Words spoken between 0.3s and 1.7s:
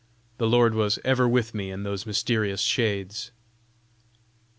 The Lord was ever with me